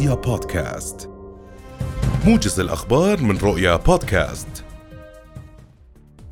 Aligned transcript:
رؤيا 0.00 0.14
بودكاست 0.14 1.10
موجز 2.26 2.60
الأخبار 2.60 3.22
من 3.22 3.38
رؤيا 3.38 3.76
بودكاست 3.76 4.64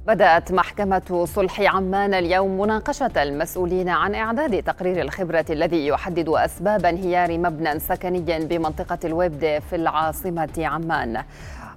بدأت 0.06 0.52
محكمة 0.52 1.26
صلح 1.34 1.60
عمان 1.60 2.14
اليوم 2.14 2.60
مناقشة 2.60 3.22
المسؤولين 3.22 3.88
عن 3.88 4.14
إعداد 4.14 4.62
تقرير 4.62 5.02
الخبرة 5.02 5.44
الذي 5.50 5.86
يحدد 5.86 6.28
أسباب 6.28 6.86
انهيار 6.86 7.38
مبنى 7.38 7.78
سكني 7.78 8.46
بمنطقة 8.46 8.98
الويبد 9.04 9.62
في 9.70 9.76
العاصمة 9.76 10.54
عمان. 10.58 11.24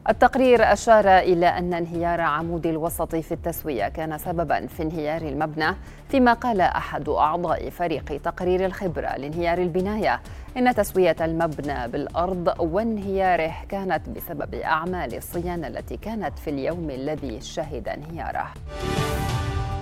التقرير 0.09 0.73
أشار 0.73 1.19
إلى 1.19 1.45
أن 1.45 1.73
انهيار 1.73 2.21
عمود 2.21 2.65
الوسط 2.65 3.15
في 3.15 3.31
التسوية 3.31 3.87
كان 3.87 4.17
سببا 4.17 4.67
في 4.67 4.83
انهيار 4.83 5.21
المبنى 5.21 5.75
فيما 6.09 6.33
قال 6.33 6.61
أحد 6.61 7.09
أعضاء 7.09 7.69
فريق 7.69 8.21
تقرير 8.23 8.65
الخبرة 8.65 9.17
لانهيار 9.17 9.57
البناية. 9.57 10.21
إن 10.57 10.75
تسوية 10.75 11.15
المبنى 11.21 11.87
بالأرض 11.87 12.53
وانهياره 12.59 13.53
كانت 13.69 14.09
بسبب 14.09 14.55
أعمال 14.55 15.17
الصيانة 15.17 15.67
التي 15.67 15.97
كانت 15.97 16.39
في 16.39 16.49
اليوم 16.49 16.89
الذي 16.89 17.41
شهد 17.41 17.87
انهياره. 17.87 18.47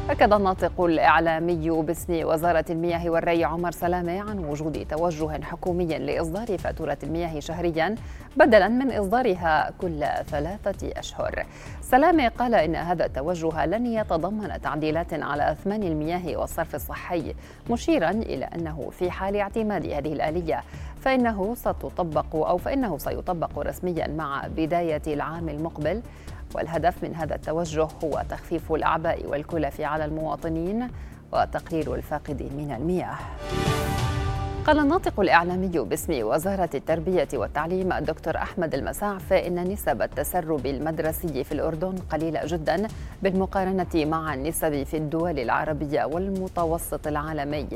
أكد 0.10 0.34
الناطق 0.34 0.82
الإعلامي 0.82 1.70
باسم 1.70 2.26
وزارة 2.26 2.66
المياه 2.70 3.10
والري 3.10 3.44
عمر 3.44 3.72
سلامة 3.72 4.20
عن 4.20 4.40
وجود 4.40 4.86
توجه 4.90 5.44
حكومي 5.44 5.86
لإصدار 5.86 6.58
فاتورة 6.58 6.98
المياه 7.04 7.40
شهريا 7.40 7.96
بدلا 8.38 8.68
من 8.68 8.92
إصدارها 8.92 9.72
كل 9.82 10.06
ثلاثة 10.28 11.00
أشهر. 11.00 11.46
سلامة 11.82 12.28
قال 12.28 12.56
إن 12.56 12.76
هذا 12.76 13.06
التوجه 13.06 13.66
لن 13.66 13.86
يتضمن 13.86 14.62
تعديلات 14.62 15.14
على 15.14 15.52
أثمان 15.52 15.84
المياه 15.84 16.38
والصرف 16.38 16.76
الصحي 16.76 17.36
مشيرا 17.70 18.10
إلى 18.10 18.46
أنه 18.46 18.90
في 18.92 19.12
حال 19.12 19.36
اعتماد 19.36 19.86
هذه 19.86 20.14
الآلية 20.14 20.64
فإنه 21.02 21.56
ستطبق 21.56 22.36
أو 22.36 22.58
فإنه 22.58 22.98
سيطبق 22.98 23.60
رسميا 23.60 24.08
مع 24.08 24.48
بداية 24.58 25.02
العام 25.08 25.50
المقبل. 25.50 26.02
والهدف 26.56 27.04
من 27.04 27.16
هذا 27.16 27.36
التوجه 27.36 27.88
هو 28.04 28.24
تخفيف 28.30 28.72
الأعباء 28.72 29.26
والكلف 29.26 29.82
على 29.82 30.06
المواطنين 30.06 30.88
وتقليل 31.34 31.94
الفاقد 31.94 32.44
من 32.58 32.72
المياه. 32.78 33.16
قال 34.66 34.80
الناطق 34.80 35.20
الإعلامي 35.20 35.68
باسم 35.68 36.24
وزارة 36.24 36.70
التربية 36.76 37.28
والتعليم 37.34 37.94
الدكتور 37.94 38.38
أحمد 38.38 38.74
المساعف 38.76 39.34
إن 39.34 39.64
نسب 39.64 40.02
التسرب 40.02 40.66
المدرسي 40.66 41.44
في 41.44 41.52
الأردن 41.52 41.96
قليلة 42.12 42.42
جدا 42.46 42.88
بالمقارنة 43.24 43.88
مع 43.96 44.34
النسب 44.34 44.84
في 44.84 44.98
الدول 44.98 45.40
العربية 45.40 46.04
والمتوسط 46.06 47.08
العالمي. 47.08 47.68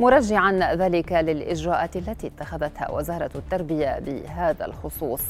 مرجعا 0.00 0.74
ذلك 0.74 1.12
للإجراءات 1.12 1.96
التي 1.96 2.26
اتخذتها 2.26 2.90
وزارة 2.90 3.30
التربية 3.34 3.98
بهذا 3.98 4.66
الخصوص. 4.66 5.22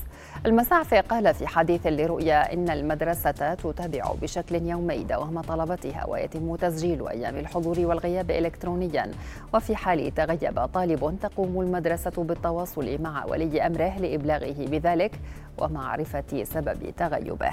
المساعفة 0.47 1.01
قال 1.01 1.35
في 1.35 1.47
حديث 1.47 1.87
لرؤيا 1.87 2.53
إن 2.53 2.71
المدرسة 2.71 3.31
تتابع 3.55 4.13
بشكل 4.23 4.55
يومي 4.55 5.05
دوام 5.05 5.41
طلبتها 5.41 6.07
ويتم 6.09 6.57
تسجيل 6.57 7.09
أيام 7.09 7.37
الحضور 7.37 7.77
والغياب 7.81 8.31
إلكترونيا 8.31 9.11
وفي 9.55 9.77
حال 9.77 10.15
تغيب 10.15 10.65
طالب 10.75 10.88
تقوم 10.97 11.61
المدرسة 11.61 12.25
بالتواصل 12.25 13.03
مع 13.03 13.25
ولي 13.25 13.67
أمره 13.67 13.99
لإبلاغه 13.99 14.55
بذلك 14.59 15.21
ومعرفة 15.59 16.45
سبب 16.45 16.91
تغيبه. 16.97 17.51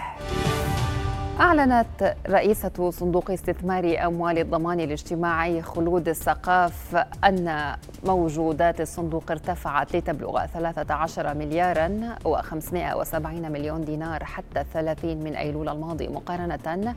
أعلنت 1.39 2.15
رئيسة 2.29 2.91
صندوق 2.91 3.31
استثمار 3.31 4.05
أموال 4.05 4.39
الضمان 4.39 4.79
الاجتماعي 4.79 5.61
خلود 5.61 6.07
السقاف 6.07 6.95
أن 7.23 7.75
موجودات 8.05 8.81
الصندوق 8.81 9.31
ارتفعت 9.31 9.95
لتبلغ 9.95 10.45
13 10.45 11.33
مليارا 11.33 12.15
و570 12.25 13.25
مليون 13.25 13.85
دينار 13.85 14.23
حتى 14.23 14.63
30 14.73 15.17
من 15.17 15.35
أيلول 15.35 15.69
الماضي 15.69 16.07
مقارنة 16.07 16.95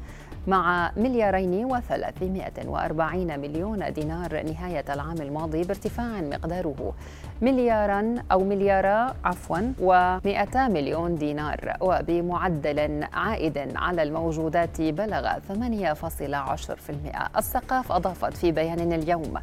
مع 0.48 0.92
مليارين 0.97 1.64
وثلاثمائة 1.64 2.69
وأربعين 2.69 3.41
مليون 3.41 3.92
دينار 3.92 4.42
نهاية 4.42 4.84
العام 4.91 5.16
الماضي 5.20 5.62
بارتفاع 5.62 6.20
مقداره. 6.20 6.94
مليارا 7.42 8.14
أو 8.32 8.44
مليارا 8.44 9.14
عفوا 9.25 9.72
و200 9.81 10.56
مليون 10.56 11.14
دينار. 11.14 11.76
وبمعدل 11.81 13.04
عائد 13.12 13.76
على 13.76 14.03
الموجودات 14.03 14.81
بلغ 14.81 15.38
8.10% 15.48 17.38
السقاف 17.38 17.92
أضافت 17.92 18.36
في 18.36 18.53
بيان 18.53 18.92
اليوم 18.92 19.34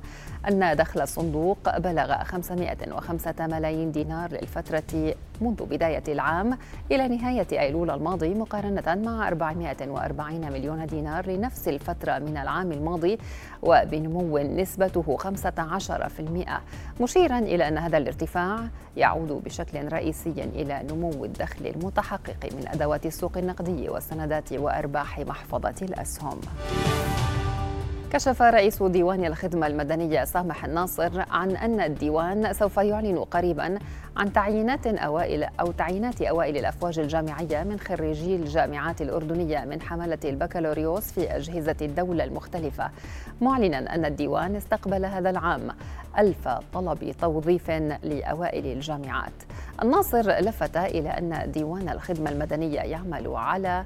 أن 0.47 0.75
دخل 0.75 1.01
الصندوق 1.01 1.77
بلغ 1.77 2.23
505 2.23 3.47
ملايين 3.47 3.91
دينار 3.91 4.31
للفترة 4.31 5.15
منذ 5.41 5.65
بداية 5.65 6.03
العام 6.07 6.57
إلى 6.91 7.07
نهاية 7.07 7.47
أيلول 7.51 7.89
الماضي 7.89 8.33
مقارنة 8.33 8.95
مع 9.05 9.27
440 9.27 10.51
مليون 10.51 10.85
دينار 10.95 11.29
لنفس 11.29 11.67
الفترة 11.67 12.19
من 12.19 12.37
العام 12.37 12.71
الماضي 12.71 13.17
وبنمو 13.61 14.37
نسبته 14.37 15.17
15% 16.97 17.01
مشيرا 17.01 17.39
إلى 17.39 17.67
أن 17.67 17.77
هذا 17.77 17.97
الارتفاع 17.97 18.59
يعود 18.97 19.31
بشكل 19.45 19.87
رئيسي 19.93 20.33
إلى 20.55 20.83
نمو 20.91 21.25
الدخل 21.25 21.67
المتحقق 21.67 22.53
من 22.53 22.67
أدوات 22.67 23.05
السوق 23.05 23.37
النقدي 23.37 23.89
والسندات 23.89 24.53
وأرباح 24.53 25.19
محفظة 25.19 25.75
الأسهم. 25.81 26.39
كشف 28.15 28.41
رئيس 28.41 28.83
ديوان 28.83 29.25
الخدمة 29.25 29.67
المدنية 29.67 30.23
سامح 30.23 30.65
الناصر 30.65 31.23
عن 31.31 31.55
أن 31.55 31.81
الديوان 31.81 32.53
سوف 32.53 32.77
يعلن 32.77 33.17
قريبا 33.17 33.79
عن 34.17 34.33
تعيينات 34.33 34.87
أوائل 34.87 35.43
أو 35.43 35.71
تعيينات 35.71 36.21
أوائل 36.21 36.57
الأفواج 36.57 36.99
الجامعية 36.99 37.63
من 37.63 37.79
خريجي 37.79 38.35
الجامعات 38.35 39.01
الأردنية 39.01 39.65
من 39.65 39.81
حملة 39.81 40.17
البكالوريوس 40.25 41.11
في 41.11 41.35
أجهزة 41.35 41.75
الدولة 41.81 42.23
المختلفة 42.23 42.91
معلنا 43.41 43.95
أن 43.95 44.05
الديوان 44.05 44.55
استقبل 44.55 45.05
هذا 45.05 45.29
العام 45.29 45.67
ألف 46.17 46.47
طلب 46.73 47.11
توظيف 47.21 47.69
لأوائل 48.03 48.65
الجامعات. 48.65 49.43
الناصر 49.83 50.39
لفت 50.39 50.77
إلى 50.77 51.09
أن 51.09 51.51
ديوان 51.51 51.89
الخدمة 51.89 52.29
المدنية 52.29 52.79
يعمل 52.79 53.27
على 53.27 53.85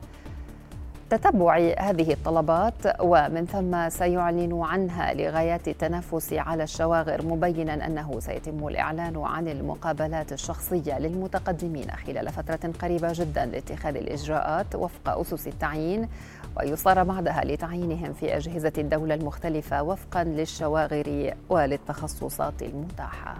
تتبع 1.09 1.73
هذه 1.79 2.13
الطلبات 2.13 2.73
ومن 2.99 3.45
ثم 3.45 3.89
سيعلن 3.89 4.61
عنها 4.61 5.13
لغايات 5.13 5.67
التنافس 5.67 6.33
على 6.33 6.63
الشواغر 6.63 7.25
مبينا 7.25 7.87
أنه 7.87 8.19
سيتم 8.19 8.67
الإعلان 8.67 9.17
عن 9.17 9.47
المقابلات 9.47 10.33
الشخصية 10.33 10.99
للمتقدمين 10.99 11.91
خلال 11.91 12.29
فترة 12.29 12.71
قريبة 12.81 13.13
جدا 13.13 13.45
لاتخاذ 13.45 13.95
الإجراءات 13.95 14.75
وفق 14.75 15.19
أسس 15.19 15.47
التعيين 15.47 16.09
ويصار 16.57 17.03
بعدها 17.03 17.41
لتعيينهم 17.45 18.13
في 18.13 18.37
أجهزة 18.37 18.73
الدولة 18.77 19.15
المختلفة 19.15 19.83
وفقا 19.83 20.23
للشواغر 20.23 21.33
وللتخصصات 21.49 22.61
المتاحة. 22.61 23.35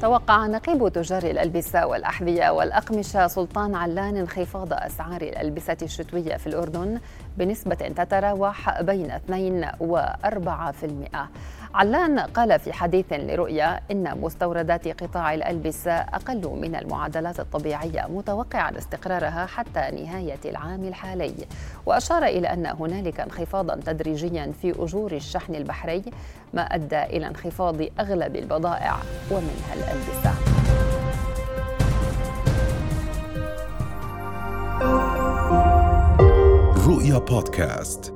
توقع 0.00 0.46
نقيب 0.46 0.88
تجار 0.88 1.22
الألبسة 1.22 1.86
والأحذية 1.86 2.50
والأقمشة 2.50 3.26
سلطان 3.26 3.74
علان 3.74 4.16
انخفاض 4.16 4.72
أسعار 4.72 5.22
الألبسة 5.22 5.76
الشتوية 5.82 6.36
في 6.36 6.46
الأردن 6.46 7.00
بنسبة 7.36 7.74
تتراوح 7.74 8.80
بين 8.82 9.10
2 9.10 9.70
و 9.80 10.00
4%. 10.24 11.16
علان 11.76 12.18
قال 12.18 12.58
في 12.58 12.72
حديث 12.72 13.06
لرؤيا 13.12 13.80
إن 13.90 14.20
مستوردات 14.20 15.02
قطاع 15.02 15.34
الألبسة 15.34 15.92
أقل 15.92 16.58
من 16.62 16.76
المعدلات 16.76 17.40
الطبيعية 17.40 18.06
متوقعا 18.08 18.78
استقرارها 18.78 19.46
حتى 19.46 19.80
نهاية 19.80 20.38
العام 20.44 20.84
الحالي. 20.84 21.34
وأشار 21.86 22.24
إلى 22.24 22.48
أن 22.48 22.66
هنالك 22.66 23.20
انخفاضا 23.20 23.80
تدريجيا 23.86 24.52
في 24.62 24.74
أجور 24.78 25.12
الشحن 25.12 25.54
البحري 25.54 26.02
ما 26.54 26.62
أدى 26.62 27.02
إلى 27.02 27.26
انخفاض 27.26 27.76
أغلب 28.00 28.36
البضائع 28.36 28.96
ومنها 29.30 29.74
الألبسة. 29.74 30.32
رؤيا 36.88 37.18
بودكاست. 37.18 38.15